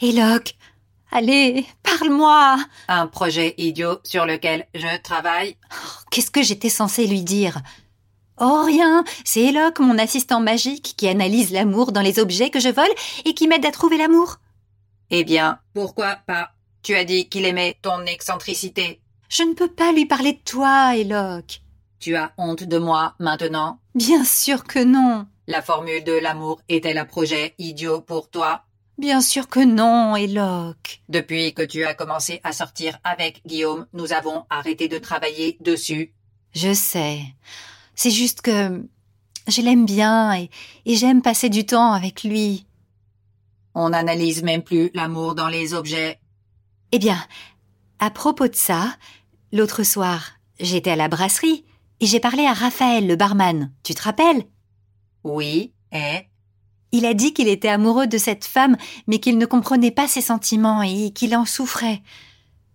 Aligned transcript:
Eloque, 0.00 0.54
allez, 1.10 1.66
parle-moi. 1.82 2.56
Un 2.86 3.08
projet 3.08 3.54
idiot 3.58 3.98
sur 4.04 4.26
lequel 4.26 4.68
je 4.72 4.96
travaille. 5.02 5.56
Qu'est-ce 6.12 6.30
que 6.30 6.42
j'étais 6.42 6.68
censée 6.68 7.08
lui 7.08 7.22
dire? 7.22 7.60
Oh 8.40 8.62
rien, 8.64 9.02
c'est 9.24 9.42
Eloque, 9.42 9.80
mon 9.80 9.98
assistant 9.98 10.38
magique, 10.38 10.94
qui 10.96 11.08
analyse 11.08 11.50
l'amour 11.50 11.90
dans 11.90 12.00
les 12.00 12.20
objets 12.20 12.50
que 12.50 12.60
je 12.60 12.68
vole 12.68 12.86
et 13.24 13.34
qui 13.34 13.48
m'aide 13.48 13.66
à 13.66 13.72
trouver 13.72 13.96
l'amour. 13.96 14.36
Eh 15.10 15.24
bien, 15.24 15.58
pourquoi 15.74 16.14
pas? 16.26 16.50
Tu 16.82 16.94
as 16.94 17.04
dit 17.04 17.28
qu'il 17.28 17.44
aimait 17.44 17.76
ton 17.82 18.06
excentricité. 18.06 19.00
Je 19.28 19.42
ne 19.42 19.54
peux 19.54 19.66
pas 19.66 19.90
lui 19.90 20.06
parler 20.06 20.34
de 20.34 20.42
toi, 20.44 20.96
Eloque. 20.96 21.60
Tu 21.98 22.14
as 22.14 22.32
honte 22.38 22.62
de 22.62 22.78
moi 22.78 23.14
maintenant? 23.18 23.80
Bien 23.96 24.24
sûr 24.24 24.62
que 24.62 24.78
non. 24.78 25.26
La 25.48 25.60
formule 25.60 26.04
de 26.04 26.12
l'amour 26.12 26.60
était 26.68 26.96
un 26.96 27.04
projet 27.04 27.56
idiot 27.58 28.00
pour 28.00 28.30
toi? 28.30 28.62
Bien 28.98 29.20
sûr 29.20 29.48
que 29.48 29.64
non, 29.64 30.16
Eloque. 30.16 31.02
Depuis 31.08 31.54
que 31.54 31.62
tu 31.62 31.84
as 31.84 31.94
commencé 31.94 32.40
à 32.42 32.52
sortir 32.52 32.98
avec 33.04 33.42
Guillaume, 33.46 33.86
nous 33.92 34.12
avons 34.12 34.44
arrêté 34.50 34.88
de 34.88 34.98
travailler 34.98 35.56
dessus. 35.60 36.12
Je 36.52 36.72
sais. 36.74 37.20
C'est 37.94 38.10
juste 38.10 38.40
que 38.40 38.84
je 39.46 39.62
l'aime 39.62 39.86
bien 39.86 40.34
et, 40.34 40.50
et 40.84 40.96
j'aime 40.96 41.22
passer 41.22 41.48
du 41.48 41.64
temps 41.64 41.92
avec 41.92 42.24
lui. 42.24 42.66
On 43.74 43.90
n'analyse 43.90 44.42
même 44.42 44.62
plus 44.62 44.90
l'amour 44.94 45.36
dans 45.36 45.48
les 45.48 45.74
objets. 45.74 46.18
Eh 46.90 46.98
bien, 46.98 47.24
à 48.00 48.10
propos 48.10 48.48
de 48.48 48.56
ça, 48.56 48.96
l'autre 49.52 49.84
soir, 49.84 50.32
j'étais 50.58 50.90
à 50.90 50.96
la 50.96 51.08
brasserie 51.08 51.64
et 52.00 52.06
j'ai 52.06 52.18
parlé 52.18 52.44
à 52.46 52.52
Raphaël, 52.52 53.06
le 53.06 53.14
barman. 53.14 53.72
Tu 53.84 53.94
te 53.94 54.02
rappelles? 54.02 54.42
Oui, 55.22 55.72
et? 55.92 56.26
Il 56.92 57.04
a 57.06 57.14
dit 57.14 57.34
qu'il 57.34 57.48
était 57.48 57.68
amoureux 57.68 58.06
de 58.06 58.18
cette 58.18 58.44
femme, 58.44 58.76
mais 59.06 59.18
qu'il 59.18 59.38
ne 59.38 59.46
comprenait 59.46 59.90
pas 59.90 60.08
ses 60.08 60.20
sentiments 60.20 60.82
et 60.82 61.10
qu'il 61.10 61.36
en 61.36 61.44
souffrait. 61.44 62.02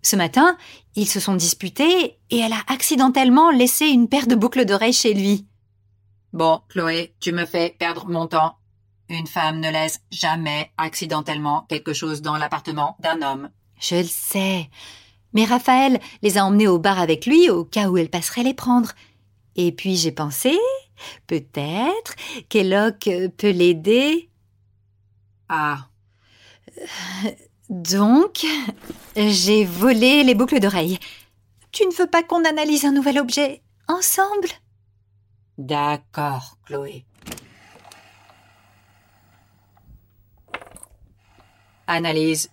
Ce 0.02 0.16
matin, 0.16 0.58
ils 0.96 1.08
se 1.08 1.20
sont 1.20 1.36
disputés 1.36 2.20
et 2.30 2.38
elle 2.38 2.54
a 2.54 2.64
accidentellement 2.68 3.50
laissé 3.50 3.88
une 3.88 4.10
paire 4.10 4.28
de 4.28 4.36
boucles 4.36 4.66
d'oreilles 4.66 4.94
chez 4.94 5.14
lui. 5.14 5.48
Bon, 6.34 6.62
Chloé, 6.70 7.16
tu 7.20 7.32
me 7.32 7.46
fais 7.46 7.76
perdre 7.78 8.08
mon 8.08 8.28
temps. 8.28 8.58
Une 9.10 9.28
femme 9.28 9.60
ne 9.60 9.72
laisse 9.72 10.02
jamais 10.12 10.72
accidentellement 10.78 11.66
quelque 11.70 11.94
chose 11.94 12.22
dans 12.22 12.38
l'appartement 12.38 12.98
d'un 13.00 13.22
homme. 13.22 13.50
Je 13.80 13.96
le 13.96 14.04
sais. 14.04 14.70
Mais 15.34 15.46
Raphaël 15.46 16.00
les 16.22 16.38
a 16.38 16.46
emmenés 16.46 16.68
au 16.68 16.80
bar 16.80 17.00
avec 17.00 17.26
lui 17.26 17.50
au 17.50 17.64
cas 17.64 17.90
où 17.90 17.98
elle 17.98 18.10
passerait 18.10 18.44
les 18.44 18.54
prendre. 18.54 18.92
Et 19.56 19.72
puis 19.72 19.96
j'ai 19.96 20.12
pensé, 20.12 20.58
peut-être, 21.28 22.16
qu'Eloque 22.50 23.10
peut 23.38 23.52
l'aider. 23.52 24.30
Ah, 25.50 25.88
Donc, 27.70 28.46
j'ai 29.16 29.66
volé 29.66 30.24
les 30.24 30.36
boucles 30.36 30.60
d'oreilles. 30.60 31.00
Tu 31.72 31.86
ne 31.86 31.94
veux 31.94 32.08
pas 32.08 32.24
qu'on 32.24 32.46
analyse 32.46 32.86
un 32.86 32.92
nouvel 32.92 33.20
objet 33.20 33.62
ensemble? 33.88 34.48
D'accord, 35.58 36.58
Chloé. 36.66 37.06
Analyse. 41.88 42.50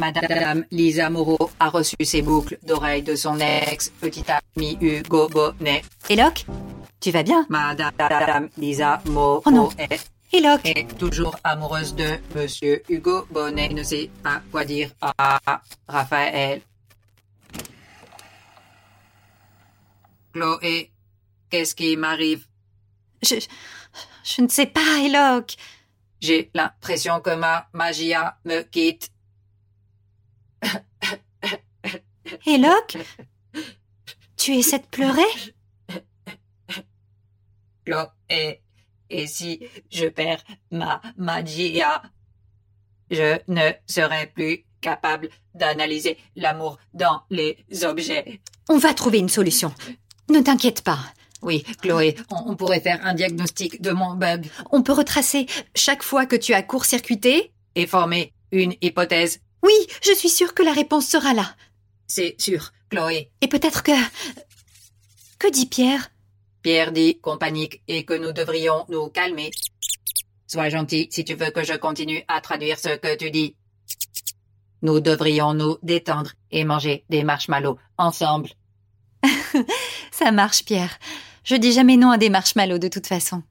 Madame 0.00 0.64
Lisa 0.70 1.10
Moreau 1.10 1.50
a 1.60 1.68
reçu 1.68 1.94
ses 2.04 2.22
boucles 2.22 2.58
d'oreilles 2.62 3.02
de 3.02 3.14
son 3.14 3.38
ex-petit 3.38 4.24
ami 4.56 4.78
Hugo 4.80 5.28
Bonnet. 5.28 5.82
Eloque 6.08 6.46
Tu 7.00 7.10
vas 7.10 7.22
bien? 7.22 7.44
Madame 7.50 8.48
Lisa 8.56 9.02
Moreau 9.04 9.42
Oh 9.44 9.50
non. 9.50 9.68
est, 9.78 10.00
est 10.64 10.98
toujours 10.98 11.36
amoureuse 11.44 11.94
de 11.94 12.18
Monsieur 12.34 12.82
Hugo 12.88 13.26
Bonnet. 13.30 13.68
Ne 13.68 13.82
sait 13.82 14.08
pas 14.22 14.40
quoi 14.50 14.64
dire 14.64 14.88
à 15.02 15.38
Raphaël. 15.86 16.62
Chloé, 20.32 20.90
qu'est-ce 21.50 21.74
qui 21.74 21.98
m'arrive? 21.98 22.46
Je, 23.22 23.34
je 24.24 24.40
ne 24.40 24.48
sais 24.48 24.66
pas, 24.66 24.98
Eloque. 25.04 25.56
J'ai 26.22 26.50
l'impression 26.54 27.20
que 27.20 27.34
ma 27.34 27.66
magia 27.74 28.38
me 28.46 28.62
quitte. 28.62 29.10
Eloque 32.46 32.96
Tu 34.36 34.52
essaies 34.56 34.78
de 34.78 34.86
pleurer? 34.86 35.22
Chloé, 37.84 38.60
et 39.08 39.26
si 39.26 39.60
je 39.90 40.06
perds 40.06 40.42
ma 40.70 41.00
magia, 41.16 42.02
je 43.10 43.38
ne 43.48 43.70
serai 43.86 44.26
plus 44.28 44.64
capable 44.80 45.28
d'analyser 45.54 46.16
l'amour 46.36 46.78
dans 46.94 47.22
les 47.30 47.58
objets. 47.84 48.40
On 48.68 48.78
va 48.78 48.94
trouver 48.94 49.18
une 49.18 49.28
solution. 49.28 49.74
Ne 50.30 50.40
t'inquiète 50.40 50.82
pas. 50.82 50.98
Oui, 51.42 51.64
Chloé, 51.82 52.16
on, 52.30 52.50
on 52.50 52.56
pourrait 52.56 52.80
faire 52.80 53.04
un 53.04 53.14
diagnostic 53.14 53.80
de 53.80 53.90
mon 53.92 54.14
bug 54.14 54.46
On 54.70 54.82
peut 54.82 54.92
retracer 54.92 55.46
chaque 55.74 56.02
fois 56.02 56.26
que 56.26 56.36
tu 56.36 56.52
as 56.54 56.62
court-circuité? 56.62 57.52
et 57.76 57.86
former 57.86 58.34
une 58.50 58.74
hypothèse. 58.82 59.40
Oui, 59.62 59.74
je 60.02 60.12
suis 60.14 60.28
sûre 60.28 60.54
que 60.54 60.62
la 60.62 60.72
réponse 60.72 61.06
sera 61.06 61.34
là. 61.34 61.54
C'est 62.06 62.34
sûr, 62.38 62.72
Chloé. 62.90 63.30
Et 63.40 63.48
peut-être 63.48 63.82
que... 63.82 63.92
Que 65.38 65.50
dit 65.50 65.66
Pierre? 65.66 66.10
Pierre 66.62 66.92
dit 66.92 67.18
qu'on 67.20 67.38
panique 67.38 67.82
et 67.88 68.04
que 68.04 68.14
nous 68.14 68.32
devrions 68.32 68.84
nous 68.88 69.08
calmer. 69.08 69.50
Sois 70.46 70.68
gentil 70.68 71.08
si 71.10 71.24
tu 71.24 71.34
veux 71.34 71.50
que 71.50 71.64
je 71.64 71.74
continue 71.74 72.24
à 72.28 72.40
traduire 72.40 72.78
ce 72.78 72.96
que 72.96 73.16
tu 73.16 73.30
dis. 73.30 73.54
Nous 74.82 75.00
devrions 75.00 75.54
nous 75.54 75.78
détendre 75.82 76.32
et 76.50 76.64
manger 76.64 77.04
des 77.08 77.22
marshmallows 77.22 77.78
ensemble. 77.96 78.50
Ça 80.10 80.32
marche, 80.32 80.64
Pierre. 80.64 80.98
Je 81.44 81.56
dis 81.56 81.72
jamais 81.72 81.96
non 81.96 82.10
à 82.10 82.18
des 82.18 82.30
marshmallows 82.30 82.78
de 82.78 82.88
toute 82.88 83.06
façon. 83.06 83.42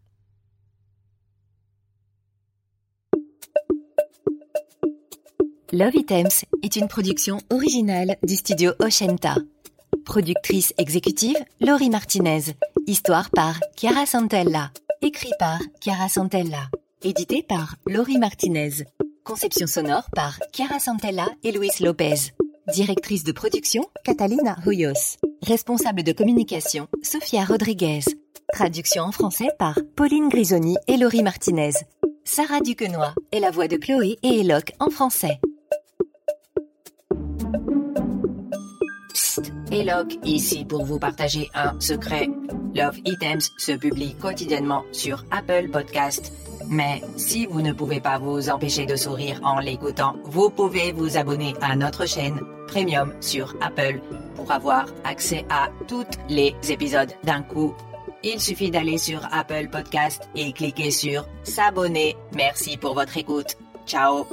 Love 5.72 5.96
Items 5.96 6.46
est 6.63 6.78
une 6.78 6.88
production 6.88 7.38
originale 7.52 8.16
du 8.24 8.35
studio 8.35 8.72
Oshenta. 8.80 9.35
Productrice 10.03 10.74
exécutive 10.80 11.38
Laurie 11.62 11.91
Martinez. 11.91 12.56
Histoire 12.88 13.30
par 13.30 13.59
Chiara 13.75 14.08
Santella. 14.08 14.72
Écrit 15.03 15.31
par 15.38 15.59
Chiara 15.79 16.09
Santella. 16.09 16.72
Édité 17.03 17.44
par 17.47 17.75
Laurie 17.85 18.18
Martinez. 18.18 18.84
Conception 19.24 19.68
sonore 19.68 20.09
par 20.16 20.40
Chiara 20.53 20.79
Santella 20.79 21.28
et 21.44 21.52
Luis 21.52 21.69
Lopez. 21.81 22.34
Directrice 22.74 23.24
de 23.24 23.31
production 23.31 23.85
Catalina 24.03 24.58
Hoyos. 24.66 25.18
Responsable 25.44 26.02
de 26.02 26.13
communication 26.13 26.88
Sofia 27.03 27.46
Rodriguez. 27.46 28.02
Traduction 28.53 29.03
en 29.03 29.12
français 29.12 29.50
par 29.59 29.78
Pauline 29.96 30.29
Grisoni 30.29 30.78
et 30.88 30.97
Laurie 30.97 31.22
Martinez. 31.22 31.74
Sarah 32.24 32.59
Duquenois 32.59 33.13
est 33.31 33.40
la 33.40 33.52
voix 33.52 33.68
de 33.68 33.78
Chloé 33.78 34.18
et 34.24 34.40
Eloque 34.40 34.74
en 34.79 34.90
français. 34.90 35.40
Eloque 39.79 40.17
ici 40.25 40.66
pour 40.66 40.84
vous 40.84 41.00
partager 41.00 41.50
un 41.53 41.79
secret. 41.79 42.28
Love 42.75 42.97
Items 43.06 43.51
se 43.57 43.72
publie 43.72 44.13
quotidiennement 44.16 44.84
sur 44.91 45.23
Apple 45.31 45.69
Podcast. 45.69 46.34
Mais 46.69 47.01
si 47.16 47.45
vous 47.45 47.62
ne 47.62 47.72
pouvez 47.72 48.00
pas 48.00 48.19
vous 48.19 48.50
empêcher 48.50 48.85
de 48.85 48.95
sourire 48.95 49.40
en 49.44 49.59
l'écoutant, 49.59 50.16
vous 50.25 50.50
pouvez 50.50 50.91
vous 50.91 51.17
abonner 51.17 51.53
à 51.62 51.75
notre 51.75 52.06
chaîne 52.06 52.41
Premium 52.67 53.13
sur 53.22 53.56
Apple 53.62 54.01
pour 54.35 54.51
avoir 54.51 54.85
accès 55.03 55.45
à 55.50 55.69
tous 55.88 56.06
les 56.29 56.56
épisodes 56.69 57.13
d'un 57.23 57.41
coup. 57.41 57.73
Il 58.23 58.40
suffit 58.40 58.72
d'aller 58.72 58.97
sur 58.97 59.22
Apple 59.31 59.70
Podcast 59.72 60.29
et 60.35 60.52
cliquer 60.52 60.91
sur 60.91 61.26
S'abonner. 61.43 62.17
Merci 62.35 62.78
pour 62.78 62.93
votre 62.93 63.17
écoute. 63.17 63.55
Ciao 63.87 64.28